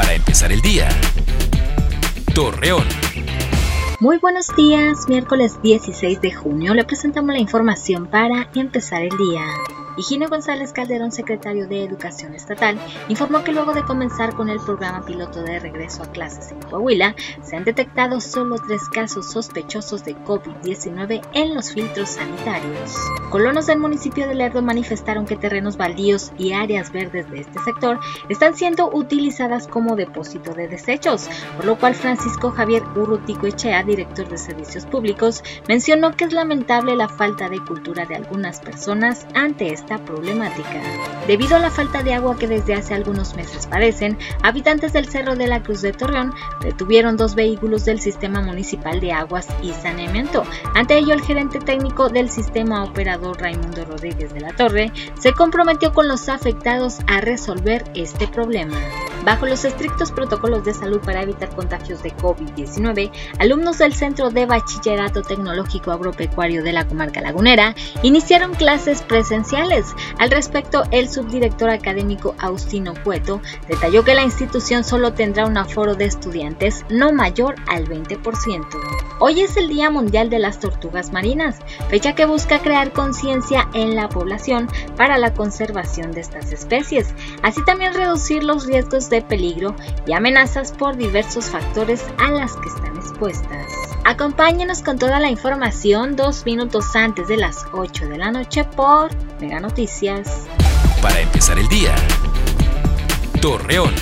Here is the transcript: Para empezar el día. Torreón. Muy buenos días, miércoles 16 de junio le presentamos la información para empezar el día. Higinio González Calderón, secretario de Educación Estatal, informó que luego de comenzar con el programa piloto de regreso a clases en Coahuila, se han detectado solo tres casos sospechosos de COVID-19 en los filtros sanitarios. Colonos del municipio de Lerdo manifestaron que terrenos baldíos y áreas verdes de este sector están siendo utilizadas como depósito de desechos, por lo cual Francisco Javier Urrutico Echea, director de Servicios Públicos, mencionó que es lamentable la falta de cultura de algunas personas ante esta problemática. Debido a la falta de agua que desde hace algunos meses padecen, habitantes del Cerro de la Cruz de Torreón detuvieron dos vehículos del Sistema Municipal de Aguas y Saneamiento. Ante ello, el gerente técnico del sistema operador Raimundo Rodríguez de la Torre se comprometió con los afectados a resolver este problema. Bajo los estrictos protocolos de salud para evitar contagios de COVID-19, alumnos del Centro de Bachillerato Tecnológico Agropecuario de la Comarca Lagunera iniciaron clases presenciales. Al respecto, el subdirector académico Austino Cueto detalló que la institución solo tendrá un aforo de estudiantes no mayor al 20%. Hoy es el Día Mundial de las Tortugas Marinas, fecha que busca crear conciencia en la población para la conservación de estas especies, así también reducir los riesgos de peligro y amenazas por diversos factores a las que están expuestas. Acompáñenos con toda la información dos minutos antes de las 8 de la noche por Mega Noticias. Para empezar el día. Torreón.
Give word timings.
Para 0.00 0.14
empezar 0.14 0.50
el 0.50 0.62
día. 0.62 0.88
Torreón. 2.34 2.86
Muy 4.00 4.16
buenos 4.16 4.46
días, 4.56 5.06
miércoles 5.08 5.60
16 5.62 6.22
de 6.22 6.32
junio 6.32 6.72
le 6.72 6.84
presentamos 6.84 7.34
la 7.34 7.38
información 7.38 8.06
para 8.06 8.48
empezar 8.54 9.02
el 9.02 9.10
día. 9.10 9.44
Higinio 9.96 10.28
González 10.28 10.72
Calderón, 10.72 11.12
secretario 11.12 11.66
de 11.66 11.84
Educación 11.84 12.34
Estatal, 12.34 12.78
informó 13.08 13.42
que 13.42 13.52
luego 13.52 13.72
de 13.72 13.84
comenzar 13.84 14.34
con 14.34 14.48
el 14.48 14.60
programa 14.60 15.04
piloto 15.04 15.42
de 15.42 15.58
regreso 15.58 16.02
a 16.02 16.12
clases 16.12 16.52
en 16.52 16.62
Coahuila, 16.62 17.14
se 17.42 17.56
han 17.56 17.64
detectado 17.64 18.20
solo 18.20 18.56
tres 18.66 18.88
casos 18.88 19.30
sospechosos 19.30 20.04
de 20.04 20.16
COVID-19 20.16 21.22
en 21.34 21.54
los 21.54 21.72
filtros 21.72 22.10
sanitarios. 22.10 22.94
Colonos 23.30 23.66
del 23.66 23.78
municipio 23.78 24.26
de 24.26 24.34
Lerdo 24.34 24.62
manifestaron 24.62 25.26
que 25.26 25.36
terrenos 25.36 25.76
baldíos 25.76 26.32
y 26.38 26.52
áreas 26.52 26.92
verdes 26.92 27.30
de 27.30 27.40
este 27.40 27.58
sector 27.60 28.00
están 28.28 28.56
siendo 28.56 28.90
utilizadas 28.92 29.66
como 29.66 29.96
depósito 29.96 30.54
de 30.54 30.68
desechos, 30.68 31.28
por 31.56 31.64
lo 31.64 31.78
cual 31.78 31.94
Francisco 31.94 32.50
Javier 32.50 32.82
Urrutico 32.96 33.46
Echea, 33.46 33.82
director 33.82 34.28
de 34.28 34.38
Servicios 34.38 34.86
Públicos, 34.86 35.42
mencionó 35.68 36.12
que 36.12 36.24
es 36.24 36.32
lamentable 36.32 36.96
la 36.96 37.08
falta 37.08 37.48
de 37.48 37.64
cultura 37.64 38.06
de 38.06 38.16
algunas 38.16 38.60
personas 38.60 39.26
ante 39.34 39.72
esta 39.80 40.04
problemática. 40.04 40.80
Debido 41.26 41.56
a 41.56 41.58
la 41.58 41.70
falta 41.70 42.02
de 42.02 42.14
agua 42.14 42.36
que 42.36 42.46
desde 42.46 42.74
hace 42.74 42.94
algunos 42.94 43.34
meses 43.34 43.66
padecen, 43.66 44.18
habitantes 44.42 44.92
del 44.92 45.08
Cerro 45.08 45.36
de 45.36 45.46
la 45.46 45.62
Cruz 45.62 45.82
de 45.82 45.92
Torreón 45.92 46.34
detuvieron 46.60 47.16
dos 47.16 47.34
vehículos 47.34 47.84
del 47.84 48.00
Sistema 48.00 48.40
Municipal 48.42 49.00
de 49.00 49.12
Aguas 49.12 49.48
y 49.62 49.72
Saneamiento. 49.72 50.44
Ante 50.74 50.98
ello, 50.98 51.14
el 51.14 51.22
gerente 51.22 51.58
técnico 51.58 52.08
del 52.08 52.30
sistema 52.30 52.84
operador 52.84 53.40
Raimundo 53.40 53.84
Rodríguez 53.84 54.32
de 54.34 54.40
la 54.40 54.52
Torre 54.52 54.92
se 55.18 55.32
comprometió 55.32 55.92
con 55.92 56.08
los 56.08 56.28
afectados 56.28 56.98
a 57.06 57.20
resolver 57.20 57.84
este 57.94 58.28
problema. 58.28 58.76
Bajo 59.24 59.44
los 59.46 59.66
estrictos 59.66 60.12
protocolos 60.12 60.64
de 60.64 60.72
salud 60.72 61.00
para 61.00 61.22
evitar 61.22 61.50
contagios 61.54 62.02
de 62.02 62.16
COVID-19, 62.16 63.10
alumnos 63.38 63.76
del 63.78 63.92
Centro 63.92 64.30
de 64.30 64.46
Bachillerato 64.46 65.20
Tecnológico 65.20 65.92
Agropecuario 65.92 66.62
de 66.62 66.72
la 66.72 66.86
Comarca 66.86 67.20
Lagunera 67.20 67.74
iniciaron 68.02 68.54
clases 68.54 69.02
presenciales. 69.02 69.94
Al 70.18 70.30
respecto, 70.30 70.84
el 70.90 71.10
subdirector 71.10 71.68
académico 71.68 72.34
Austino 72.38 72.94
Cueto 73.04 73.42
detalló 73.68 74.04
que 74.04 74.14
la 74.14 74.22
institución 74.22 74.84
solo 74.84 75.12
tendrá 75.12 75.44
un 75.44 75.58
aforo 75.58 75.94
de 75.94 76.06
estudiantes 76.06 76.86
no 76.88 77.12
mayor 77.12 77.56
al 77.68 77.86
20%. 77.86 78.66
Hoy 79.18 79.42
es 79.42 79.58
el 79.58 79.68
Día 79.68 79.90
Mundial 79.90 80.30
de 80.30 80.38
las 80.38 80.60
Tortugas 80.60 81.12
Marinas, 81.12 81.58
fecha 81.90 82.14
que 82.14 82.24
busca 82.24 82.60
crear 82.60 82.92
conciencia 82.92 83.68
en 83.74 83.96
la 83.96 84.08
población 84.08 84.66
para 84.96 85.18
la 85.18 85.34
conservación 85.34 86.12
de 86.12 86.22
estas 86.22 86.52
especies, 86.52 87.14
así 87.42 87.62
también 87.66 87.92
reducir 87.92 88.42
los 88.42 88.64
riesgos 88.64 89.09
de 89.10 89.22
peligro 89.22 89.74
y 90.06 90.12
amenazas 90.12 90.72
por 90.72 90.96
diversos 90.96 91.50
factores 91.50 92.04
a 92.18 92.30
las 92.30 92.56
que 92.56 92.68
están 92.68 92.96
expuestas. 92.96 93.66
Acompáñenos 94.04 94.82
con 94.82 94.98
toda 94.98 95.20
la 95.20 95.28
información 95.28 96.16
dos 96.16 96.46
minutos 96.46 96.96
antes 96.96 97.28
de 97.28 97.36
las 97.36 97.66
8 97.72 98.08
de 98.08 98.18
la 98.18 98.32
noche 98.32 98.64
por 98.64 99.10
Mega 99.40 99.60
Noticias. 99.60 100.46
Para 101.02 101.20
empezar 101.20 101.58
el 101.58 101.68
día. 101.68 101.94
Torreón. 103.42 103.94